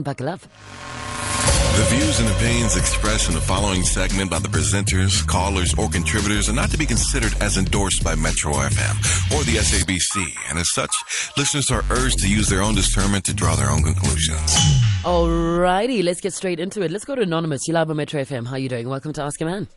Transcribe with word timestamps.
Buckle 0.00 0.30
up. 0.30 0.40
The 0.40 1.84
views 1.90 2.18
and 2.18 2.28
opinions 2.30 2.76
expressed 2.78 3.28
in 3.28 3.34
the 3.34 3.42
following 3.42 3.82
segment 3.82 4.30
by 4.30 4.38
the 4.38 4.48
presenters, 4.48 5.26
callers, 5.26 5.74
or 5.74 5.90
contributors 5.90 6.48
are 6.48 6.54
not 6.54 6.70
to 6.70 6.78
be 6.78 6.86
considered 6.86 7.34
as 7.42 7.58
endorsed 7.58 8.02
by 8.02 8.14
Metro 8.14 8.52
FM 8.52 8.96
or 9.36 9.44
the 9.44 9.56
SABC, 9.58 10.34
and 10.48 10.58
as 10.58 10.72
such, 10.72 10.90
listeners 11.36 11.70
are 11.70 11.84
urged 11.90 12.20
to 12.20 12.28
use 12.28 12.48
their 12.48 12.62
own 12.62 12.74
discernment 12.74 13.24
to 13.26 13.34
draw 13.34 13.54
their 13.54 13.68
own 13.68 13.82
conclusions. 13.82 14.56
Alrighty, 15.02 16.02
let's 16.02 16.22
get 16.22 16.32
straight 16.32 16.58
into 16.58 16.80
it. 16.80 16.90
Let's 16.90 17.04
go 17.04 17.14
to 17.14 17.20
Anonymous. 17.22 17.68
You 17.68 17.74
love 17.74 17.94
Metro 17.94 18.22
FM. 18.22 18.46
How 18.46 18.54
are 18.54 18.58
you 18.58 18.70
doing? 18.70 18.88
Welcome 18.88 19.12
to 19.14 19.22
Ask 19.22 19.42
a 19.42 19.44
Man. 19.44 19.68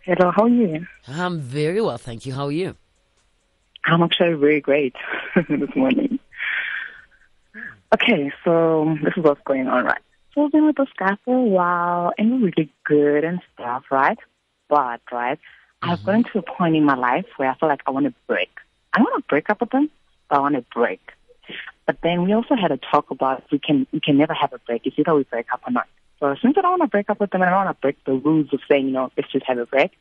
Hello, 0.00 0.32
how 0.32 0.42
are 0.44 0.48
you? 0.48 0.86
I'm 1.06 1.38
very 1.38 1.80
well, 1.80 1.98
thank 1.98 2.26
you. 2.26 2.34
How 2.34 2.46
are 2.46 2.52
you? 2.52 2.74
I'm 3.84 4.02
actually 4.02 4.34
very 4.34 4.60
great 4.60 4.96
this 5.36 5.76
morning. 5.76 6.18
Okay, 7.94 8.32
so 8.42 8.96
this 9.04 9.12
is 9.16 9.22
what's 9.22 9.40
going 9.44 9.68
on, 9.68 9.84
right? 9.84 10.02
So 10.34 10.44
I've 10.44 10.50
been 10.50 10.66
with 10.66 10.74
this 10.74 10.88
guy 10.98 11.16
for 11.24 11.36
a 11.36 11.42
while, 11.42 12.12
and 12.18 12.42
we're 12.42 12.50
really 12.56 12.72
good 12.84 13.22
and 13.22 13.40
stuff, 13.54 13.84
right? 13.88 14.18
But, 14.68 15.00
right, 15.12 15.38
I've 15.80 15.98
mm-hmm. 16.00 16.06
gotten 16.06 16.24
to 16.24 16.38
a 16.40 16.42
point 16.42 16.74
in 16.74 16.84
my 16.84 16.96
life 16.96 17.26
where 17.36 17.48
I 17.48 17.54
feel 17.56 17.68
like 17.68 17.82
I 17.86 17.92
want 17.92 18.06
to 18.06 18.14
break. 18.26 18.50
I 18.92 18.98
don't 18.98 19.04
want 19.12 19.22
to 19.22 19.28
break 19.28 19.48
up 19.48 19.60
with 19.60 19.72
him, 19.72 19.90
but 20.28 20.38
I 20.38 20.40
want 20.40 20.56
to 20.56 20.64
break. 20.74 21.02
But 21.86 21.98
then 22.02 22.24
we 22.24 22.32
also 22.32 22.56
had 22.56 22.72
a 22.72 22.78
talk 22.78 23.12
about 23.12 23.44
we 23.52 23.60
can 23.60 23.86
we 23.92 24.00
can 24.00 24.18
never 24.18 24.34
have 24.34 24.52
a 24.52 24.58
break. 24.58 24.86
It's 24.86 24.98
either 24.98 25.14
we 25.14 25.22
break 25.22 25.46
up 25.52 25.60
or 25.64 25.70
not. 25.70 25.86
So 26.18 26.34
since 26.42 26.56
I 26.58 26.62
don't 26.62 26.80
want 26.80 26.82
to 26.82 26.88
break 26.88 27.10
up 27.10 27.20
with 27.20 27.30
them 27.30 27.42
and 27.42 27.50
I 27.50 27.52
don't 27.52 27.66
want 27.66 27.76
to 27.76 27.80
break 27.80 28.02
the 28.04 28.14
rules 28.14 28.52
of 28.52 28.60
saying, 28.68 28.86
you 28.86 28.92
know, 28.92 29.12
let's 29.16 29.30
just 29.30 29.46
have 29.46 29.58
a 29.58 29.66
break, 29.66 29.92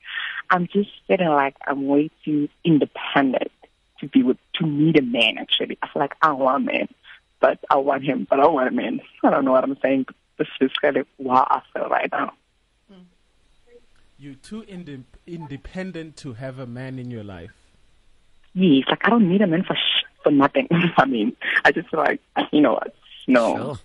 I'm 0.50 0.67
just 0.67 0.89
feeling 1.08 1.28
like 1.28 1.58
I'm 1.67 1.86
way 1.86 2.09
too 2.25 2.50
independent 2.64 3.52
to 4.00 4.08
be 4.08 4.23
with 4.23 4.38
to 4.55 4.66
need 4.66 4.98
a 4.98 5.03
man 5.03 5.38
actually. 5.38 5.78
I 5.84 5.88
feel 5.89 6.02
like 6.02 6.16
I 6.23 6.31
want 6.31 6.64
a 6.64 6.72
man 6.72 6.88
but 7.43 7.59
I 7.70 7.75
want 7.75 8.03
him, 8.05 8.25
but 8.29 8.39
I 8.39 8.47
want 8.47 8.70
him 8.71 8.79
in. 8.79 9.02
I 9.21 9.29
don't 9.29 9.43
know 9.43 9.52
what 9.52 9.65
I'm 9.65 9.77
saying. 9.83 10.05
But 10.07 10.15
this 10.39 10.47
is 10.61 10.71
kind 10.81 10.95
of 10.97 11.05
how 11.27 11.45
I 11.49 11.61
feel 11.73 11.89
right 11.89 12.09
now. 12.11 12.31
Mm. 12.91 13.03
You're 14.17 14.35
too 14.50 14.61
inde- 14.67 15.03
independent 15.27 16.16
to 16.23 16.33
have 16.33 16.58
a 16.58 16.66
man 16.66 16.97
in 17.00 17.11
your 17.11 17.23
life. 17.23 17.52
Yes, 18.53 18.85
like 18.89 19.02
I 19.05 19.09
don't 19.09 19.27
need 19.30 19.41
a 19.41 19.47
man 19.47 19.63
for 19.63 19.75
sh- 19.75 20.05
for 20.23 20.31
nothing. 20.31 20.67
I 20.97 21.05
mean, 21.05 21.35
I 21.66 21.72
just 21.73 21.89
feel 21.89 22.00
like 22.00 22.22
you 22.53 22.61
know, 22.61 22.73
what, 22.80 22.95
no, 23.27 23.55
Sure. 23.57 23.75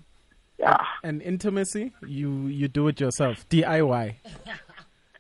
yeah, 0.60 0.76
And 1.02 1.20
intimacy, 1.22 1.92
you 2.06 2.46
you 2.46 2.68
do 2.68 2.86
it 2.88 3.00
yourself, 3.00 3.48
DIY. 3.48 4.14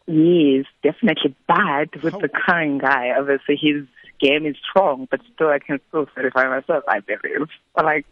yes, 0.06 0.64
definitely. 0.82 1.34
But 1.48 2.02
with 2.02 2.12
How- 2.14 2.20
the 2.20 2.28
current 2.28 2.82
guy, 2.82 3.10
obviously 3.18 3.56
his 3.60 3.84
game 4.20 4.46
is 4.46 4.56
strong, 4.70 5.08
but 5.10 5.20
still 5.34 5.48
I 5.48 5.58
can 5.60 5.80
still 5.88 6.06
satisfy 6.14 6.44
myself. 6.48 6.84
I 6.88 7.00
believe, 7.00 7.48
but 7.74 7.84
like 7.84 8.06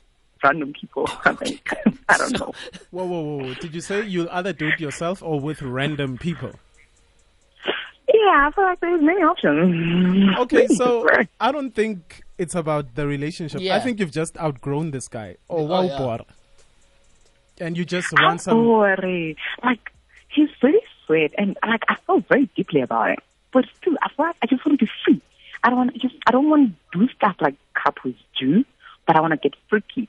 random 0.47 0.73
people, 0.73 1.05
I 1.25 1.33
think 1.35 1.69
I 2.09 2.17
don't 2.19 2.39
know. 2.41 2.53
Whoa, 2.91 3.05
whoa, 3.05 3.21
whoa! 3.39 3.55
Did 3.55 3.75
you 3.75 3.81
say 3.81 4.05
you'll 4.07 4.31
either 4.31 4.53
do 4.53 4.69
it 4.69 4.81
yourself 4.81 5.23
or 5.23 5.41
with 5.41 5.61
random 5.63 6.17
people? 6.19 6.53
Yeah, 8.13 8.47
I 8.49 8.51
feel 8.55 8.65
like 8.65 8.81
there's 8.81 9.03
many 9.03 9.23
options. 9.23 10.39
Okay, 10.39 10.67
so 10.81 11.07
I 11.41 11.53
don't 11.53 11.73
think 11.75 12.23
it's 12.39 12.55
about 12.55 12.95
the 12.95 13.07
relationship. 13.07 13.61
I 13.61 13.81
think 13.81 13.99
you've 14.01 14.13
just 14.13 14.39
outgrown 14.39 14.91
this 14.93 15.09
guy. 15.09 15.37
Or 15.49 15.61
Oh, 15.61 15.65
wow, 15.65 15.83
yeah. 15.83 16.19
And 17.59 17.77
you 17.77 17.85
just 17.85 18.09
I'm 18.17 18.25
want 18.25 18.41
some. 18.41 18.65
sorry. 18.65 19.37
Like 19.65 19.93
he's 20.29 20.49
really 20.63 20.81
sweet, 21.07 21.33
and 21.39 21.57
like 21.67 21.83
I 21.89 21.97
feel 22.07 22.21
very 22.21 22.47
deeply 22.57 22.81
about 22.83 23.11
it. 23.11 23.19
But 23.53 23.65
still, 23.81 23.97
I 24.03 24.09
feel 24.15 24.27
like 24.27 24.37
I 24.43 24.47
just 24.47 24.65
want 24.65 24.79
to 24.79 24.85
be 24.87 24.91
free. 25.05 25.21
I 25.65 25.71
don't 25.71 25.79
want 25.79 25.95
just. 26.01 26.15
I 26.27 26.31
don't 26.33 26.49
want 26.49 26.75
to 26.93 26.99
do 26.99 27.09
stuff 27.15 27.37
like 27.41 27.55
couples 27.75 28.15
do, 28.39 28.65
but 29.07 29.17
I 29.17 29.21
want 29.21 29.33
to 29.33 29.39
get 29.39 29.55
freaky. 29.69 30.09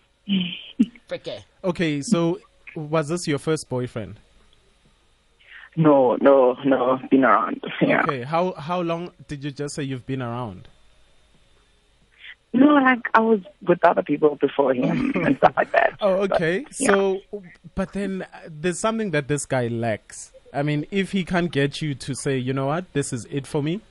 Okay, 1.68 2.02
so 2.02 2.40
was 2.76 3.10
this 3.10 3.28
your 3.28 3.40
first 3.40 3.68
boyfriend? 3.70 4.20
No, 5.76 6.16
no, 6.22 6.58
no. 6.66 7.00
Been 7.12 7.24
around. 7.26 7.62
Yeah. 7.82 8.02
Okay, 8.04 8.24
how 8.24 8.54
how 8.54 8.82
long 8.82 9.12
did 9.28 9.44
you 9.44 9.52
just 9.52 9.76
say 9.76 9.84
you've 9.84 10.06
been 10.08 10.22
around? 10.22 10.68
No, 12.54 12.68
like 12.76 13.02
I 13.14 13.20
was 13.20 13.42
with 13.68 13.84
other 13.84 14.02
people 14.02 14.36
before 14.36 14.74
him 14.74 15.12
and 15.26 15.38
stuff 15.38 15.54
like 15.58 15.72
that. 15.74 15.96
Oh, 16.02 16.26
But, 16.28 16.32
okay. 16.34 16.66
yeah. 16.80 16.88
So, 16.88 17.20
but 17.76 17.94
then 17.94 18.24
uh, 18.24 18.28
there's 18.50 18.80
something 18.80 19.12
that 19.12 19.28
this 19.28 19.46
guy 19.46 19.68
lacks. 19.68 20.32
I 20.54 20.64
mean, 20.64 20.88
if 20.90 21.12
he 21.12 21.24
can't 21.26 21.52
get 21.52 21.82
you 21.82 21.94
to 21.96 22.16
say, 22.16 22.38
you 22.38 22.54
know 22.54 22.68
what, 22.68 22.92
this 22.94 23.12
is 23.14 23.26
it 23.30 23.46
for 23.46 23.62
me, 23.62 23.82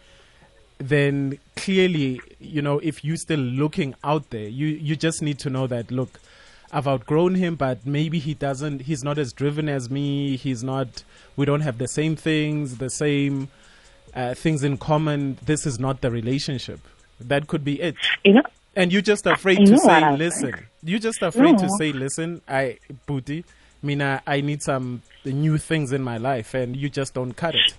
then 0.79 1.39
clearly, 1.55 2.21
you 2.41 2.63
know, 2.63 2.79
if 2.81 3.05
you're 3.05 3.17
still 3.19 3.39
looking 3.39 3.95
out 4.03 4.31
there, 4.31 4.49
you 4.49 4.67
you 4.69 4.97
just 4.97 5.21
need 5.23 5.39
to 5.41 5.51
know 5.51 5.67
that 5.69 5.91
look, 5.91 6.19
I've 6.73 6.87
outgrown 6.89 7.37
him, 7.37 7.55
but 7.55 7.87
maybe 7.87 8.19
he 8.19 8.35
doesn't. 8.35 8.83
He's 8.83 9.05
not 9.05 9.19
as 9.19 9.33
driven 9.33 9.69
as 9.69 9.89
me. 9.91 10.37
He's 10.37 10.63
not. 10.65 11.05
We 11.37 11.47
don't 11.47 11.61
have 11.61 11.79
the 11.79 11.89
same 11.89 12.17
things, 12.17 12.79
the 12.79 12.91
same 12.91 13.49
uh, 14.15 14.35
things 14.35 14.65
in 14.65 14.77
common. 14.79 15.39
This 15.45 15.67
is 15.67 15.79
not 15.79 16.01
the 16.01 16.11
relationship. 16.11 16.81
That 17.21 17.47
could 17.47 17.65
be 17.65 17.81
it. 17.81 17.97
you 18.25 18.35
know, 18.35 18.43
And 18.75 18.93
you're 18.93 19.03
just 19.03 19.27
afraid 19.27 19.59
to 19.67 19.79
say, 19.79 20.17
listen. 20.17 20.53
think? 20.53 20.67
You're 20.83 20.99
just 20.99 21.23
afraid 21.23 21.59
to 21.59 21.69
say, 21.79 21.93
listen, 21.93 22.43
I, 22.49 22.79
booty, 23.07 23.45
Mina, 23.83 24.23
I 24.27 24.41
need 24.41 24.63
some 24.63 25.03
new 25.25 25.59
things 25.59 25.93
in 25.93 26.03
my 26.03 26.19
life, 26.19 26.53
and 26.55 26.77
you 26.77 26.89
just 26.91 27.15
don't 27.15 27.33
cut 27.35 27.55
it. 27.55 27.75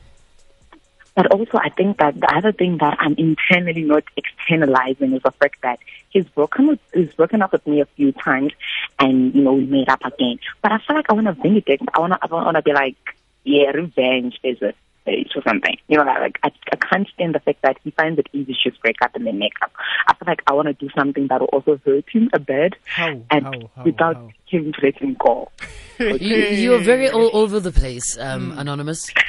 But 1.17 1.31
also, 1.31 1.57
I 1.57 1.69
think 1.69 1.97
that 1.97 2.19
the 2.19 2.31
other 2.31 2.51
thing 2.51 2.77
that 2.77 2.95
I'm 2.99 3.15
internally 3.15 3.81
not 3.81 4.03
externalizing 4.15 5.13
is 5.13 5.23
the 5.23 5.31
fact 5.31 5.63
that 5.63 5.79
he's 6.09 6.25
broken 6.25 6.67
with, 6.67 6.79
he's 6.93 7.11
broken 7.15 7.41
up 7.41 7.53
with 7.53 7.65
me 7.65 7.81
a 7.81 7.87
few 7.87 8.11
times, 8.11 8.53
and 8.99 9.33
you 9.33 9.41
know 9.41 9.53
we 9.53 9.65
made 9.65 9.89
up 9.89 10.05
again. 10.05 10.37
But 10.61 10.73
I 10.73 10.77
feel 10.77 10.95
like 10.95 11.09
I 11.09 11.13
want 11.13 11.25
to 11.25 11.33
vindicate. 11.33 11.81
I 11.91 11.99
want 11.99 12.13
to. 12.13 12.19
I 12.21 12.27
want 12.27 12.55
to 12.55 12.61
be 12.61 12.71
like, 12.71 12.97
yeah, 13.43 13.71
revenge 13.71 14.39
is 14.43 14.61
a 14.61 14.75
stage 15.07 15.29
or 15.35 15.41
something. 15.47 15.75
You 15.87 15.97
know, 15.97 16.03
like 16.03 16.37
I, 16.43 16.51
I 16.71 16.75
can't 16.75 17.07
stand 17.13 17.33
the 17.35 17.39
fact 17.39 17.61
that 17.63 17.77
he 17.83 17.91
finds 17.91 18.19
it 18.19 18.27
easy 18.33 18.55
to 18.63 18.71
break 18.81 18.97
up 19.01 19.15
and 19.15 19.25
then 19.25 19.39
make 19.39 19.53
up. 19.61 19.71
I 20.07 20.13
feel 20.15 20.25
like 20.27 20.41
I 20.47 20.53
want 20.53 20.67
to 20.67 20.73
do 20.73 20.89
something 20.97 21.27
that 21.27 21.39
will 21.39 21.47
also 21.47 21.79
hurt 21.85 22.05
him 22.09 22.29
a 22.33 22.39
bit, 22.39 22.73
How? 22.85 23.21
and 23.31 23.45
How? 23.45 23.51
How? 23.75 23.83
without 23.83 24.15
how? 24.15 24.29
him 24.47 24.73
to 24.73 24.79
let 24.85 24.97
him 25.01 25.15
go. 25.19 25.51
You, 25.99 26.35
you're 26.35 26.79
very 26.79 27.09
all 27.09 27.31
over 27.35 27.59
the 27.59 27.71
place, 27.71 28.19
um, 28.19 28.53
Anonymous. 28.55 29.07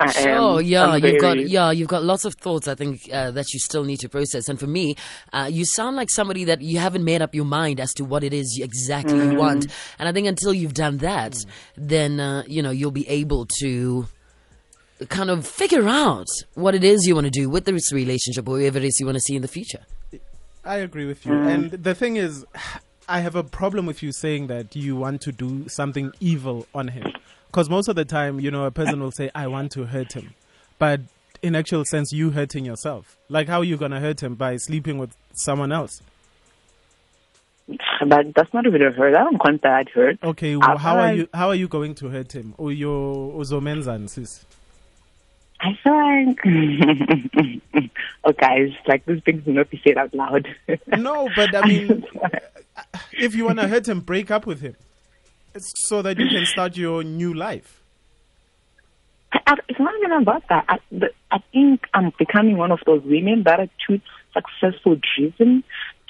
I 0.00 0.10
Sure, 0.10 0.58
am- 0.60 0.64
yeah, 0.64 0.86
I'm 0.86 1.04
you've 1.04 1.20
got 1.20 1.38
yeah, 1.48 1.70
you've 1.70 1.86
got 1.88 2.02
lots 2.02 2.24
of 2.24 2.34
thoughts. 2.34 2.66
I 2.66 2.74
think 2.74 3.02
uh, 3.12 3.30
that 3.32 3.52
you 3.52 3.60
still 3.60 3.84
need 3.84 3.98
to 4.00 4.08
process. 4.08 4.48
And 4.48 4.58
for 4.58 4.66
me, 4.66 4.96
uh, 5.34 5.48
you 5.52 5.66
sound 5.66 5.96
like 5.96 6.08
somebody 6.10 6.44
that 6.44 6.62
you 6.62 6.78
haven't 6.78 7.04
made 7.04 7.20
up 7.20 7.34
your 7.34 7.44
mind 7.44 7.78
as 7.78 7.92
to 7.94 8.04
what 8.06 8.24
it 8.24 8.32
is 8.32 8.56
you 8.56 8.64
exactly 8.64 9.18
you 9.18 9.34
want. 9.34 9.66
And 9.98 10.08
I 10.08 10.12
think 10.12 10.26
until 10.28 10.54
you've 10.54 10.72
done 10.74 10.96
that, 10.98 11.36
then 11.76 12.20
uh, 12.20 12.44
you 12.46 12.62
know 12.62 12.70
you'll 12.70 12.90
be 12.90 13.06
able 13.08 13.46
to 13.60 14.06
kind 15.08 15.30
of 15.30 15.46
figure 15.46 15.88
out 15.88 16.26
what 16.54 16.74
it 16.74 16.84
is 16.84 17.06
you 17.06 17.14
want 17.14 17.26
to 17.26 17.30
do 17.30 17.48
with 17.48 17.64
this 17.64 17.92
relationship 17.92 18.48
or 18.48 18.52
whatever 18.52 18.78
it 18.78 18.84
is 18.84 19.00
you 19.00 19.06
want 19.06 19.16
to 19.16 19.20
see 19.20 19.36
in 19.36 19.42
the 19.42 19.48
future. 19.48 19.80
I 20.64 20.76
agree 20.76 21.06
with 21.06 21.24
you. 21.24 21.32
Mm-hmm. 21.32 21.48
And 21.48 21.70
the 21.70 21.94
thing 21.94 22.16
is, 22.16 22.44
I 23.08 23.20
have 23.20 23.34
a 23.34 23.42
problem 23.42 23.86
with 23.86 24.04
you 24.04 24.12
saying 24.12 24.46
that 24.48 24.76
you 24.76 24.94
want 24.94 25.20
to 25.22 25.32
do 25.32 25.68
something 25.68 26.12
evil 26.20 26.68
on 26.72 26.88
him. 26.88 27.12
Because 27.48 27.68
most 27.68 27.88
of 27.88 27.96
the 27.96 28.04
time, 28.04 28.38
you 28.38 28.52
know, 28.52 28.64
a 28.66 28.70
person 28.70 29.00
will 29.00 29.10
say, 29.10 29.30
I 29.34 29.48
want 29.48 29.72
to 29.72 29.86
hurt 29.86 30.12
him. 30.12 30.34
But 30.78 31.00
in 31.42 31.56
actual 31.56 31.84
sense, 31.84 32.12
you 32.12 32.30
hurting 32.30 32.64
yourself. 32.64 33.18
Like, 33.28 33.48
how 33.48 33.58
are 33.58 33.64
you 33.64 33.76
going 33.76 33.90
to 33.90 33.98
hurt 33.98 34.22
him? 34.22 34.36
By 34.36 34.56
sleeping 34.58 34.98
with 34.98 35.16
someone 35.32 35.72
else? 35.72 36.00
But 38.06 38.34
that's 38.34 38.54
not 38.54 38.66
even 38.66 38.80
a 38.80 38.92
hurt. 38.92 39.14
I 39.14 39.24
don't 39.24 39.38
consider 39.38 39.60
that 39.62 39.88
hurt. 39.90 40.18
Okay, 40.22 40.56
well, 40.56 40.78
how 40.78 40.96
are 40.96 41.12
you? 41.12 41.28
How 41.34 41.48
are 41.48 41.54
you 41.54 41.68
going 41.68 41.94
to 41.96 42.08
hurt 42.08 42.34
him? 42.34 42.54
Or 42.56 42.72
your 42.72 43.34
uzomenzani, 43.34 44.08
sis? 44.08 44.46
I 45.60 45.78
feel 45.82 47.60
like, 47.74 47.90
oh 48.24 48.32
guys, 48.32 48.70
like 48.86 49.04
these 49.04 49.22
things 49.22 49.44
will 49.44 49.54
not 49.54 49.70
be 49.70 49.80
said 49.84 49.98
out 49.98 50.14
loud. 50.14 50.48
No, 50.86 51.28
but 51.36 51.54
I 51.54 51.66
mean, 51.66 52.04
if 53.12 53.34
you 53.34 53.44
want 53.44 53.60
to 53.60 53.68
hurt 53.68 53.86
him, 53.86 54.00
break 54.00 54.30
up 54.30 54.46
with 54.46 54.60
him, 54.60 54.76
it's 55.54 55.72
so 55.88 56.02
that 56.02 56.18
you 56.18 56.28
can 56.28 56.46
start 56.46 56.76
your 56.76 57.02
new 57.02 57.34
life. 57.34 57.82
I, 59.32 59.40
I, 59.46 59.54
it's 59.68 59.78
not 59.78 59.94
even 59.98 60.12
about 60.12 60.48
that. 60.48 60.64
I, 60.68 60.78
the, 60.90 61.10
I 61.30 61.38
think 61.52 61.86
I'm 61.92 62.12
becoming 62.18 62.56
one 62.56 62.72
of 62.72 62.80
those 62.86 63.02
women 63.02 63.42
that 63.44 63.60
are 63.60 63.68
too 63.86 64.00
successful 64.32 64.98
driven 65.16 65.62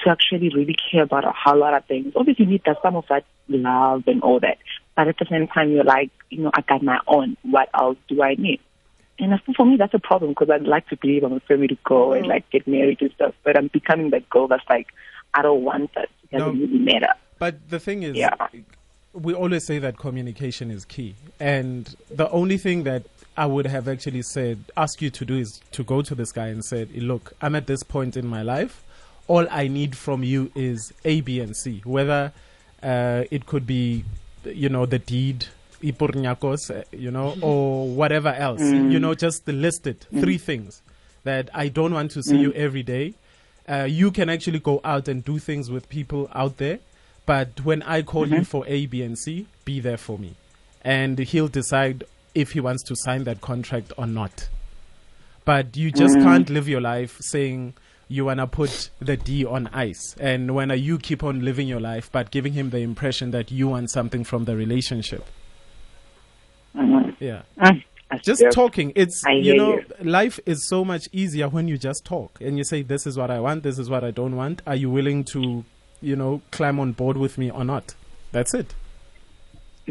to 0.05 0.11
actually 0.11 0.51
really 0.55 0.77
care 0.91 1.03
about 1.03 1.25
a 1.25 1.33
whole 1.33 1.59
lot 1.59 1.75
of 1.75 1.85
things. 1.87 2.13
Obviously, 2.17 2.45
you 2.45 2.53
need 2.53 2.63
that, 2.67 2.79
some 2.83 2.97
of 2.97 3.05
that 3.09 3.25
love 3.49 4.05
and 4.07 4.23
all 4.23 4.41
that. 4.41 4.59
But 4.97 5.09
at 5.09 5.19
the 5.19 5.27
same 5.29 5.49
time, 5.49 5.73
you're 5.73 5.85
like, 5.85 6.11
you 6.31 6.43
know, 6.43 6.51
I 6.55 6.63
got 6.63 6.83
my 6.83 7.01
own. 7.07 7.37
What 7.43 7.69
else 7.75 7.99
do 8.09 8.23
I 8.23 8.35
need? 8.35 8.61
And 9.21 9.41
for 9.57 9.67
me, 9.67 9.77
that's 9.77 9.95
a 9.95 9.99
problem 9.99 10.31
because 10.33 10.51
I'd 10.51 10.63
like 10.63 10.89
to 10.89 10.97
believe 10.97 11.23
I'm 11.25 11.33
a 11.35 11.41
family 11.41 11.69
to 11.69 11.79
go 11.85 12.13
and 12.13 12.27
like 12.27 12.49
get 12.51 12.67
married 12.67 13.01
and 13.03 13.13
stuff. 13.13 13.35
But 13.45 13.57
I'm 13.57 13.69
becoming 13.69 14.11
that 14.11 14.29
girl 14.31 14.49
that's 14.49 14.65
like, 14.69 14.89
I 15.35 15.43
don't 15.43 15.63
want 15.63 15.95
that. 15.95 16.09
It 16.33 16.39
doesn't 16.39 16.59
No. 16.59 16.67
really 16.67 16.79
matter. 16.79 17.13
But 17.39 17.69
the 17.69 17.79
thing 17.79 18.03
is, 18.03 18.17
Yeah. 18.17 18.35
we 19.13 19.35
always 19.35 19.65
say 19.65 19.79
that 19.79 19.99
communication 19.99 20.71
is 20.71 20.85
key. 20.85 21.15
And 21.39 21.95
the 22.11 22.31
only 22.31 22.57
thing 22.59 22.85
that 22.85 23.03
I 23.37 23.47
would 23.47 23.67
have 23.67 23.89
actually 23.89 24.23
said, 24.23 24.59
ask 24.77 25.01
you 25.01 25.11
to 25.11 25.25
do 25.25 25.37
is 25.37 25.61
to 25.73 25.85
go 25.85 26.03
to 26.03 26.15
this 26.15 26.33
guy 26.33 26.49
and 26.49 26.65
said, 26.65 26.91
look, 26.95 27.33
I'm 27.41 27.55
at 27.55 27.67
this 27.67 27.83
point 27.83 28.17
in 28.17 28.27
my 28.27 28.43
life. 28.43 28.83
All 29.29 29.47
I 29.51 29.69
need 29.69 29.97
from 29.97 30.25
you 30.25 30.51
is 30.55 30.93
A, 31.05 31.21
B, 31.21 31.41
and 31.41 31.57
C. 31.57 31.83
Whether 31.85 32.33
Uh, 32.83 33.25
it 33.31 33.45
could 33.45 33.67
be, 33.67 34.05
you 34.47 34.71
know, 34.71 34.87
the 34.87 34.99
deed, 34.99 35.45
ipurnyakos, 35.83 36.71
uh, 36.71 36.75
eh, 36.75 36.83
you 36.93 37.11
know, 37.11 37.37
or 37.41 37.89
whatever 37.89 38.29
else. 38.29 38.61
Mm. 38.61 38.93
You 38.93 39.01
know, 39.01 39.15
just 39.15 39.47
list 39.49 39.87
it. 39.87 40.07
Mm. 40.13 40.21
Three 40.21 40.39
things 40.39 40.83
that 41.25 41.51
I 41.55 41.69
don't 41.69 41.93
want 41.95 42.11
to 42.13 42.23
see 42.23 42.37
mm. 42.37 42.43
you 42.43 42.53
every 42.53 42.83
day. 42.83 43.15
Uh, 43.69 43.87
you 43.89 44.11
can 44.11 44.29
actually 44.29 44.59
go 44.59 44.81
out 44.85 45.07
and 45.09 45.25
do 45.25 45.39
things 45.39 45.71
with 45.71 45.89
people 45.89 46.29
out 46.35 46.57
there, 46.57 46.81
but 47.27 47.61
when 47.61 47.83
I 47.83 48.03
call 48.03 48.27
you 48.27 48.37
mm-hmm. 48.37 48.43
for 48.43 48.65
A, 48.67 48.87
B, 48.87 49.03
and 49.03 49.17
C, 49.17 49.47
be 49.65 49.79
there 49.79 49.97
for 49.99 50.19
me. 50.19 50.35
And 50.83 51.19
he'll 51.19 51.49
decide 51.49 52.05
if 52.35 52.53
he 52.53 52.61
wants 52.61 52.83
to 52.85 52.97
sign 52.97 53.25
that 53.25 53.41
contract 53.41 53.93
or 53.97 54.07
not. 54.07 54.49
But 55.45 55.77
you 55.77 55.93
just 55.93 56.17
can't 56.17 56.51
live 56.51 56.69
your 56.69 56.81
life 56.81 57.19
saying 57.21 57.75
you 58.09 58.25
want 58.25 58.41
to 58.41 58.47
put 58.47 58.91
the 58.99 59.17
D 59.17 59.45
on 59.45 59.69
ice. 59.69 60.17
And 60.19 60.55
when 60.55 60.71
you 60.71 60.99
keep 60.99 61.23
on 61.23 61.45
living 61.45 61.69
your 61.69 61.81
life, 61.81 62.11
but 62.11 62.31
giving 62.31 62.55
him 62.55 62.71
the 62.71 62.79
impression 62.79 63.31
that 63.31 63.53
you 63.53 63.69
want 63.69 63.91
something 63.91 64.25
from 64.25 64.47
the 64.47 64.57
relationship. 64.57 65.25
Yeah. 67.21 67.43
Mm, 67.59 67.85
Just 68.23 68.41
dope. 68.41 68.53
talking. 68.53 68.93
It's, 68.97 69.25
I 69.25 69.33
you 69.33 69.55
know, 69.55 69.75
you. 69.79 69.85
life 70.11 70.41
is 70.47 70.67
so 70.67 70.85
much 70.85 71.09
easier 71.13 71.49
when 71.49 71.69
you 71.69 71.79
just 71.79 72.05
talk 72.05 72.39
and 72.41 72.59
you 72.59 72.65
say, 72.65 72.83
this 72.83 73.07
is 73.07 73.17
what 73.17 73.31
I 73.31 73.39
want, 73.41 73.63
this 73.63 73.79
is 73.79 73.89
what 73.89 74.03
I 74.03 74.11
don't 74.11 74.35
want. 74.35 74.63
Are 74.67 74.75
you 74.75 74.91
willing 74.91 75.25
to, 75.25 75.65
you 76.01 76.17
know, 76.17 76.43
climb 76.51 76.81
on 76.81 76.93
board 76.93 77.17
with 77.17 77.39
me 77.39 77.51
or 77.51 77.65
not? 77.65 77.95
That's 78.33 78.55
it. 78.55 78.75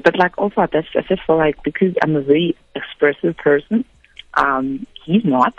But 0.04 0.18
like 0.18 0.38
also, 0.38 0.68
that's 0.72 0.88
I 0.96 1.02
just 1.02 1.24
feel 1.24 1.38
like 1.38 1.62
because 1.64 1.94
I'm 2.02 2.16
a 2.16 2.22
very 2.22 2.56
expressive 2.76 3.38
person, 3.38 3.86
um, 4.34 4.86
he's 5.06 5.26
not. 5.26 5.54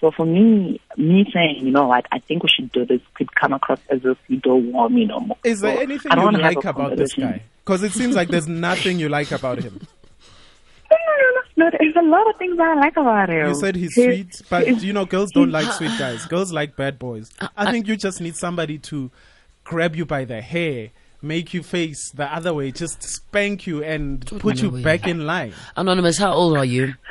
So 0.00 0.10
for 0.10 0.26
me, 0.26 0.80
me 0.96 1.30
saying, 1.32 1.64
you 1.64 1.70
know 1.70 1.86
what, 1.88 2.06
I 2.12 2.18
think 2.18 2.42
we 2.42 2.48
should 2.48 2.70
do 2.72 2.84
this 2.84 3.00
could 3.14 3.34
come 3.34 3.52
across 3.52 3.80
as 3.88 4.04
if 4.04 4.18
you 4.28 4.38
don't 4.38 4.72
want 4.72 4.92
me 4.92 5.06
no 5.06 5.20
more. 5.20 5.36
Is 5.44 5.60
there 5.60 5.80
anything 5.80 6.12
you 6.12 6.30
like 6.32 6.64
about 6.64 6.96
this 6.96 7.14
guy? 7.14 7.42
Because 7.64 7.82
it 7.82 7.92
seems 7.92 8.14
like 8.14 8.28
there's 8.28 8.48
nothing 8.68 8.98
you 8.98 9.08
like 9.08 9.32
about 9.32 9.62
him. 9.62 9.86
No, 11.56 11.70
There's 11.78 11.94
a 11.96 12.02
lot 12.02 12.28
of 12.28 12.36
things 12.36 12.58
I 12.60 12.74
like 12.74 12.96
about 12.96 13.28
him. 13.30 13.46
You 13.48 13.54
said 13.54 13.76
he's 13.76 13.94
He- 13.94 14.02
sweet, 14.04 14.42
but 14.50 14.66
he's- 14.66 14.82
you 14.82 14.92
know, 14.92 15.04
girls 15.04 15.30
don't 15.30 15.50
like 15.52 15.70
sweet 15.72 15.92
guys. 15.98 16.26
Girls 16.26 16.52
like 16.52 16.76
bad 16.76 16.98
boys. 16.98 17.30
Uh, 17.40 17.48
I 17.56 17.66
uh, 17.66 17.70
think 17.70 17.86
you 17.86 17.96
just 17.96 18.20
need 18.20 18.34
somebody 18.36 18.78
to 18.78 19.10
grab 19.62 19.94
you 19.94 20.04
by 20.04 20.24
the 20.24 20.40
hair, 20.42 20.90
make 21.22 21.54
you 21.54 21.62
face 21.62 22.10
the 22.10 22.24
other 22.34 22.52
way, 22.52 22.72
just 22.72 23.02
spank 23.02 23.66
you 23.68 23.84
and 23.84 24.26
put 24.40 24.60
you 24.60 24.68
away. 24.68 24.82
back 24.82 25.06
in 25.06 25.26
line. 25.26 25.54
Anonymous, 25.76 26.18
how 26.18 26.32
old 26.32 26.56
are 26.56 26.64
you? 26.64 26.94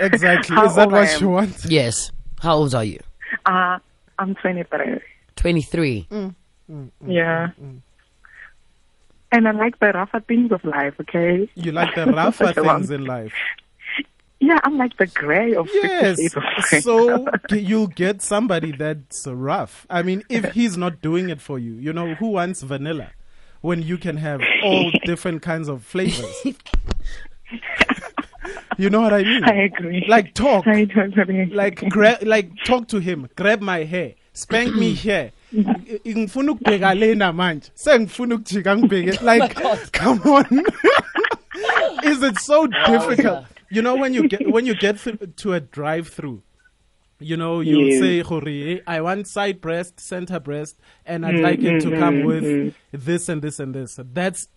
Exactly. 0.00 0.56
How 0.56 0.66
Is 0.66 0.74
that 0.74 0.86
old 0.86 0.94
I 0.94 1.00
what 1.02 1.20
you 1.20 1.28
want? 1.28 1.64
Yes. 1.66 2.10
How 2.40 2.56
old 2.56 2.74
are 2.74 2.82
you? 2.84 2.98
Uh, 3.46 3.78
I'm 4.18 4.34
23. 4.34 5.00
23. 5.36 6.08
Mm. 6.10 6.34
Mm, 6.70 6.90
mm, 6.90 6.90
yeah. 7.06 7.48
And 9.34 9.48
I 9.48 9.50
like 9.50 9.80
the 9.80 9.88
rougher 9.92 10.20
things 10.20 10.52
of 10.52 10.64
life, 10.64 10.94
okay? 11.00 11.48
You 11.56 11.72
like 11.72 11.94
the 11.96 12.06
rougher 12.06 12.44
That's 12.46 12.56
the 12.56 12.62
one. 12.62 12.76
things 12.82 12.90
in 12.92 13.04
life. 13.04 13.32
Yeah, 14.40 14.58
I'm 14.62 14.76
like 14.78 14.96
the 14.96 15.06
gray 15.06 15.54
of 15.54 15.68
Yes. 15.72 16.18
50 16.20 16.22
shades 16.22 16.36
of 16.36 16.42
grey. 16.70 16.80
So 16.80 17.26
you'll 17.50 17.88
get 17.88 18.22
somebody 18.22 18.70
that's 18.72 19.26
rough. 19.26 19.86
I 19.90 20.02
mean, 20.02 20.22
if 20.28 20.52
he's 20.52 20.76
not 20.76 21.00
doing 21.02 21.30
it 21.30 21.40
for 21.40 21.58
you, 21.58 21.72
you 21.74 21.92
know, 21.92 22.14
who 22.14 22.28
wants 22.28 22.62
vanilla 22.62 23.10
when 23.60 23.82
you 23.82 23.96
can 23.98 24.18
have 24.18 24.40
all 24.62 24.90
different 25.04 25.42
kinds 25.42 25.68
of 25.68 25.82
flavors? 25.82 26.46
you 28.76 28.90
know 28.90 29.00
what 29.00 29.12
I 29.14 29.22
mean? 29.22 29.44
I 29.44 29.64
agree. 29.64 30.04
Like 30.06 30.34
talk. 30.34 30.66
I 30.66 30.84
totally 30.84 31.40
agree. 31.40 31.54
like 31.54 31.88
gra- 31.88 32.18
like 32.22 32.50
talk 32.64 32.88
to 32.88 32.98
him 32.98 33.28
grab 33.36 33.60
my 33.60 33.84
hair 33.84 34.14
spank 34.32 34.74
me 34.74 34.92
here 35.06 35.32
ngifuna 36.08 36.52
ukubheka 36.52 36.94
lena 36.94 37.32
manje. 37.32 37.70
Sengifuna 37.74 38.34
ukujika 38.34 38.76
ngibheke 38.76 39.18
oh 39.20 39.24
like 39.24 39.54
come 39.92 40.20
on. 40.24 40.64
Is 42.04 42.22
it 42.22 42.38
so 42.38 42.62
oh, 42.62 42.66
difficult? 42.86 43.44
you 43.70 43.82
know 43.82 43.96
when 43.96 44.14
you 44.14 44.28
get 44.28 44.50
when 44.50 44.66
you 44.66 44.74
get 44.74 44.96
to 45.36 45.52
a 45.52 45.60
drive 45.60 46.08
through 46.08 46.42
you 47.18 47.36
know 47.36 47.60
you 47.60 47.80
Yes. 47.80 48.00
say 48.00 48.20
"Hori, 48.20 48.82
i 48.86 49.00
want 49.00 49.26
side 49.26 49.60
breast 49.60 49.98
center 50.00 50.38
breast 50.40 50.78
and 51.04 51.26
i'd 51.26 51.34
mm, 51.36 51.42
like 51.42 51.60
it 51.62 51.80
to 51.80 51.88
mm, 51.88 51.98
come 51.98 52.14
mm, 52.16 52.26
with 52.26 52.74
this 52.92 53.28
and 53.28 53.42
this 53.42 53.58
and 53.58 53.74
this. 53.74 53.98
That's 54.12 54.48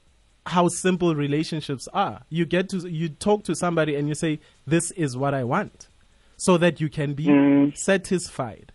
how 0.45 0.69
simple 0.69 1.13
relationships 1.13 1.89
are. 1.93 2.21
You 2.29 2.45
get 2.45 2.69
to 2.69 2.87
you 2.87 3.09
talk 3.09 3.43
to 3.45 3.55
somebody 3.55 3.95
and 3.95 4.07
you 4.07 4.15
say 4.15 4.39
this 4.65 4.91
is 4.91 5.17
what 5.17 5.33
i 5.33 5.43
want 5.43 5.87
so 6.37 6.57
that 6.57 6.79
you 6.79 6.89
can 6.89 7.13
be 7.13 7.71
satisfied. 7.75 8.71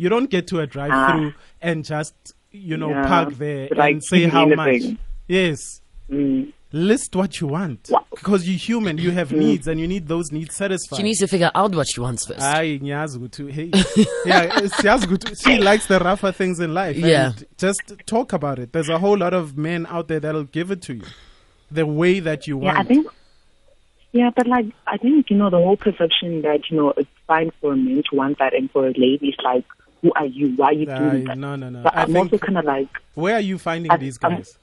You 0.00 0.08
don't 0.08 0.30
get 0.30 0.46
to 0.46 0.60
a 0.60 0.66
drive-through 0.66 1.28
ah. 1.36 1.40
and 1.60 1.84
just 1.84 2.14
you 2.50 2.76
know 2.78 2.88
Yeah, 2.90 3.06
park 3.06 3.34
there 3.34 3.68
like 3.76 3.92
and 3.92 4.04
say 4.04 4.24
how 4.24 4.46
me 4.46 4.56
much. 4.56 4.82
Yes, 5.28 5.82
Mm. 6.10 6.52
list 6.72 7.14
what 7.14 7.40
you 7.40 7.46
want 7.46 7.88
Wow. 7.90 8.04
because 8.10 8.48
you're 8.48 8.58
human. 8.58 8.98
You 8.98 9.10
have 9.12 9.28
mm. 9.28 9.38
needs 9.38 9.68
and 9.68 9.78
you 9.78 9.86
need 9.86 10.08
those 10.08 10.32
needs 10.32 10.56
satisfied. 10.56 10.96
She 10.96 11.02
needs 11.02 11.18
to 11.20 11.28
figure 11.28 11.50
out 11.54 11.74
what 11.74 11.86
she 11.86 12.00
wants 12.00 12.26
first. 12.26 12.40
Aye, 12.40 12.78
ngiyazi 12.82 13.18
ukuthi, 13.18 13.52
hey, 13.52 13.70
yeah, 14.24 14.56
uh, 14.56 14.68
siyazi 14.68 15.06
ukuthi 15.06 15.36
she 15.44 15.58
likes 15.70 15.86
the 15.86 15.98
rougher 16.00 16.32
things 16.32 16.58
in 16.60 16.72
life. 16.74 16.96
Yeah. 16.96 17.26
and 17.26 17.46
just 17.58 17.82
talk 18.06 18.32
about 18.32 18.58
it. 18.58 18.72
There's 18.72 18.88
a 18.88 18.98
whole 18.98 19.18
lot 19.18 19.34
of 19.34 19.56
men 19.56 19.86
out 19.86 20.08
there 20.08 20.18
that'll 20.18 20.50
give 20.58 20.70
it 20.72 20.80
to 20.82 20.94
you, 20.94 21.04
the 21.70 21.86
way 21.86 22.20
that 22.20 22.46
you 22.48 22.56
want. 22.56 22.64
Yeah, 22.64 22.74
want. 22.78 22.86
I 22.86 22.94
think. 22.94 23.06
Yeah, 24.12 24.30
but 24.34 24.46
like 24.48 24.66
I 24.86 24.96
think 24.96 25.30
you 25.30 25.36
know 25.36 25.50
the 25.50 25.58
whole 25.58 25.76
perception 25.76 26.42
that 26.42 26.68
you 26.70 26.76
know 26.78 26.92
it's 26.96 27.08
fine 27.28 27.52
for 27.60 27.74
a 27.74 27.76
man 27.76 28.02
to 28.10 28.16
want 28.16 28.38
that, 28.38 28.54
and 28.54 28.68
for 28.70 28.86
a 28.86 28.92
lady 28.96 29.28
it's 29.28 29.44
like, 29.44 29.64
who 30.02 30.12
are 30.16 30.26
you? 30.26 30.54
Why 30.56 30.66
are 30.66 30.72
you 30.72 30.86
doing 30.86 31.24
that? 31.24 31.38
no, 31.38 31.56
no, 31.56 31.68
no. 31.70 31.82
But 31.82 31.96
I 31.96 32.02
I'm 32.02 32.16
also 32.16 32.38
kind 32.38 32.58
of 32.58 32.64
like, 32.64 32.88
where 33.14 33.34
are 33.34 33.40
you 33.40 33.58
finding 33.58 33.90
I- 33.90 33.96
these 33.96 34.18
I'm- 34.22 34.36
guys? 34.36 34.56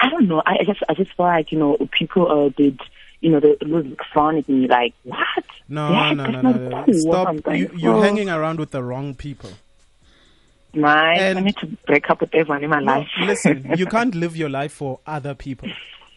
I 0.00 0.08
don't 0.08 0.26
know. 0.26 0.42
I, 0.46 0.64
just 0.64 0.82
I 0.88 0.94
just 0.94 1.12
feel 1.14 1.26
like 1.26 1.52
you 1.52 1.58
know 1.58 1.76
people 1.90 2.30
uh, 2.30 2.48
did 2.56 2.80
you 3.20 3.30
know 3.30 3.40
they 3.40 3.56
look 3.60 3.98
frown 4.12 4.36
at 4.38 4.48
me 4.48 4.66
like 4.66 4.94
what? 5.04 5.18
No, 5.68 5.90
That- 5.90 6.16
no, 6.16 6.26
no, 6.26 6.40
no, 6.40 6.52
no. 6.52 6.84
cool 6.84 6.94
Stop. 6.94 7.36
You, 7.54 7.70
you're 7.76 7.94
Oh. 7.96 8.02
hanging 8.02 8.28
around 8.30 8.58
with 8.58 8.70
the 8.70 8.82
wrong 8.82 9.14
people. 9.14 9.50
My, 10.74 11.12
And- 11.14 11.38
I 11.38 11.42
need 11.42 11.56
to 11.58 11.66
break 11.86 12.08
up 12.08 12.20
with 12.22 12.34
everyone 12.34 12.64
in 12.64 12.70
my 12.70 12.80
No, 12.80 12.98
life. 13.00 13.08
listen, 13.20 13.70
you 13.76 13.84
can't 13.86 14.14
live 14.14 14.36
your 14.36 14.48
life 14.48 14.72
for 14.72 15.00
other 15.06 15.34
people. 15.34 15.68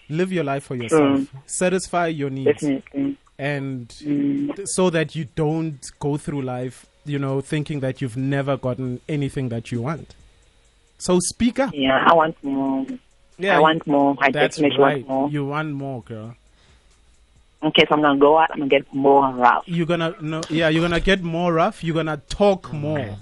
Live 0.08 0.32
your 0.32 0.44
life 0.46 0.64
for 0.64 0.76
yourself. 0.76 1.28
Satisfy 1.46 2.08
your 2.08 2.30
needs. 2.30 2.62
Definitely. 2.62 3.18
And 3.38 3.90
Mm. 3.90 4.66
so 4.68 4.90
that 4.92 5.14
you 5.16 5.26
don't 5.36 5.92
go 6.00 6.16
through 6.16 6.42
life, 6.44 6.86
you 7.06 7.20
know, 7.20 7.42
thinking 7.42 7.80
that 7.82 8.02
you've 8.02 8.18
never 8.18 8.58
gotten 8.58 9.00
anything 9.08 9.50
that 9.50 9.72
you 9.72 9.82
want. 9.82 10.16
So 10.98 11.20
speak 11.20 11.60
up. 11.60 11.74
Yeah, 11.74 12.04
I 12.06 12.14
want 12.14 12.42
more. 12.44 12.86
Yeah, 13.38 13.58
I 13.58 13.60
want 13.60 13.86
more. 13.86 14.16
I 14.20 14.32
That's 14.32 14.58
definitely 14.58 14.84
right. 14.84 15.08
want 15.08 15.08
more. 15.08 15.30
You 15.30 15.46
want 15.46 15.74
more, 15.74 16.02
girl. 16.02 16.36
Okay, 17.64 17.86
so 17.88 17.96
I'm 17.96 18.02
gonna 18.02 18.20
go 18.20 18.38
out. 18.38 18.52
I'm 18.52 18.60
gonna 18.60 18.70
get 18.70 18.94
more 18.94 19.30
rough. 19.32 19.64
You're 19.66 19.86
gonna 19.88 20.16
no, 20.22 20.42
yeah, 20.50 20.70
you're 20.70 20.82
gonna 20.82 21.00
get 21.00 21.24
more 21.24 21.54
rough. 21.54 21.84
You're 21.84 21.96
gonna 21.96 22.22
talk 22.30 22.72
more. 22.72 23.18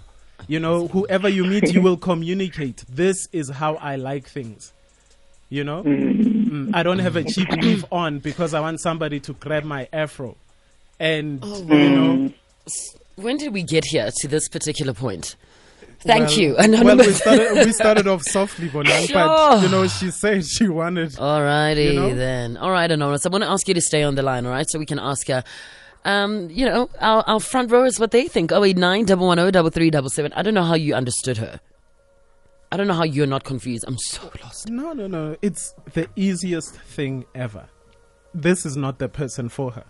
You 0.48 0.60
know, 0.60 0.88
whoever 0.88 1.30
you 1.30 1.46
meet, 1.46 1.74
you 1.74 1.82
will 1.82 1.98
communicate. 2.12 2.84
This 2.90 3.28
is 3.32 3.50
how 3.50 3.76
I 3.76 3.96
like 3.96 4.28
things. 4.28 4.74
You 5.50 5.64
know, 5.64 5.84
Mm, 5.84 6.46
mm 6.48 6.70
I 6.74 6.84
don't 6.84 7.00
have 7.00 7.16
a 7.16 7.24
cheap 7.24 7.48
mm. 7.48 7.62
weave 7.62 7.86
on 7.92 8.20
because 8.20 8.54
I 8.54 8.60
want 8.60 8.82
somebody 8.82 9.20
to 9.22 9.34
grab 9.34 9.64
my 9.64 9.88
afro, 9.94 10.36
and 11.00 11.40
oh, 11.42 11.60
you 11.60 11.90
know. 11.90 12.14
Mm. 12.14 12.34
When 13.16 13.38
did 13.38 13.54
we 13.54 13.64
get 13.64 13.86
here 13.86 14.10
to 14.22 14.28
this 14.28 14.48
particular 14.50 14.94
point? 14.94 15.36
Thank 16.02 16.30
well- 16.30 16.38
you. 16.40 16.56
Well, 16.58 16.68
we 16.70 16.76
Anonymous. 16.76 17.18
started 17.18 17.66
we 17.66 17.72
started 17.72 18.08
off 18.08 18.24
softly, 18.24 18.70
Bonang, 18.70 19.12
but 19.14 19.62
you 19.64 19.70
know, 19.70 19.88
she 19.88 20.12
said 20.12 20.46
she 20.46 20.68
wanted. 20.68 21.12
Alrighty 21.14 21.94
You 21.94 21.94
know? 21.94 22.16
then. 22.16 22.58
All 22.58 22.72
right, 22.72 22.90
Anonymous. 22.92 23.26
I 23.26 23.30
want 23.30 23.44
to 23.44 23.50
ask 23.50 23.68
you 23.68 23.74
to 23.74 23.82
stay 23.82 24.04
on 24.04 24.16
the 24.16 24.22
line, 24.24 24.46
all 24.46 24.52
right? 24.52 24.70
So 24.70 24.80
we 24.80 24.86
can 24.86 25.00
ask 25.00 25.28
her. 25.28 25.44
Um, 26.06 26.50
you 26.50 26.66
know, 26.66 26.90
our, 27.00 27.24
our 27.28 27.40
front 27.40 27.72
rowers 27.72 27.98
what 27.98 28.12
they 28.12 28.28
think. 28.28 28.52
Oh 28.52 28.66
eight 28.66 28.76
nine 28.76 29.06
double 29.06 29.28
one 29.28 29.40
oh 29.40 29.50
double 29.52 29.70
three 29.70 29.90
double 29.90 30.10
seven. 30.10 30.34
I 30.34 30.42
don't 30.42 30.54
know 30.54 30.64
how 30.64 30.76
you 30.76 30.94
understood 30.94 31.38
her. 31.38 31.62
I 32.70 32.76
don't 32.76 32.88
know 32.88 32.94
how 32.94 33.04
you're 33.06 33.26
not 33.28 33.46
confused. 33.46 33.86
I'm 33.88 33.98
so 33.98 34.30
lost. 34.44 34.68
No, 34.70 34.92
no, 34.92 35.08
no. 35.08 35.38
It's 35.42 35.74
the 35.94 36.10
easiest 36.18 36.76
thing 36.76 37.24
ever. 37.36 37.70
This 38.34 38.66
is 38.66 38.76
not 38.76 39.00
the 39.00 39.08
person 39.08 39.48
for 39.48 39.72
her. 39.72 39.86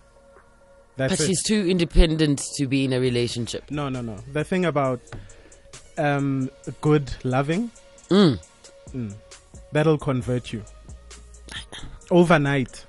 That's 0.96 1.12
But 1.14 1.20
it. 1.20 1.26
she's 1.26 1.42
too 1.42 1.66
independent 1.68 2.40
to 2.56 2.66
be 2.66 2.84
in 2.84 2.92
a 2.92 3.00
relationship. 3.00 3.70
No, 3.70 3.88
no, 3.88 4.00
no. 4.00 4.16
The 4.32 4.44
thing 4.44 4.64
about 4.64 5.00
um, 5.98 6.50
good 6.80 7.12
loving, 7.24 7.70
Mm. 8.10 8.38
that'll 9.72 9.98
convert 9.98 10.52
you 10.52 10.62
overnight. 12.10 12.84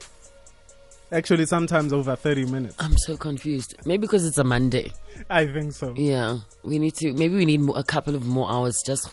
Actually, 1.12 1.46
sometimes 1.46 1.94
over 1.94 2.16
30 2.16 2.46
minutes. 2.46 2.76
I'm 2.80 2.98
so 2.98 3.16
confused. 3.16 3.76
Maybe 3.86 4.02
because 4.02 4.26
it's 4.26 4.38
a 4.38 4.44
Monday. 4.44 4.92
I 5.30 5.46
think 5.46 5.74
so. 5.74 5.94
Yeah, 5.96 6.40
we 6.64 6.80
need 6.80 6.96
to. 6.96 7.14
Maybe 7.14 7.36
we 7.36 7.46
need 7.46 7.62
a 7.76 7.84
couple 7.84 8.16
of 8.16 8.26
more 8.26 8.52
hours, 8.52 8.82
just 8.86 9.10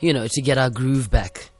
you 0.00 0.12
know, 0.12 0.28
to 0.28 0.42
get 0.42 0.58
our 0.58 0.70
groove 0.70 1.10
back. 1.10 1.50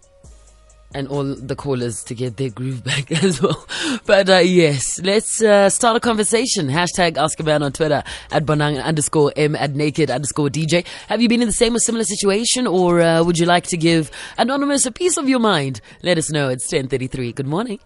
And 0.95 1.09
all 1.09 1.25
the 1.25 1.57
callers 1.57 2.03
to 2.05 2.15
get 2.15 2.37
their 2.37 2.51
groove 2.51 2.85
back 2.91 3.11
as 3.11 3.43
well. 3.43 3.67
But 4.07 4.29
uh, 4.29 4.37
yes, 4.39 5.01
let's 5.03 5.43
uh, 5.43 5.69
start 5.71 5.97
a 5.97 6.01
conversation. 6.01 6.69
Hashtag 6.69 7.17
Ask 7.17 7.39
a 7.41 7.43
Man 7.43 7.63
on 7.63 7.73
Twitter 7.73 8.03
at 8.31 8.47
Bonang 8.47 8.83
underscore 8.83 9.33
M 9.37 9.57
at 9.57 9.75
Naked 9.75 10.11
underscore 10.11 10.49
DJ. 10.49 10.87
Have 11.09 11.21
you 11.21 11.29
been 11.29 11.43
in 11.43 11.49
the 11.49 11.53
same 11.53 11.75
or 11.75 11.81
similar 11.81 12.05
situation, 12.05 12.67
or 12.67 13.01
uh, 13.01 13.23
would 13.23 13.39
you 13.39 13.47
like 13.47 13.67
to 13.69 13.77
give 13.77 14.11
Anonymous 14.39 14.87
a 14.87 14.93
piece 14.93 15.17
of 15.17 15.29
your 15.29 15.41
mind? 15.41 15.81
Let 16.03 16.19
us 16.19 16.31
know. 16.31 16.49
It's 16.49 16.65
1033. 16.65 17.33
Good 17.33 17.47
morning. 17.47 17.81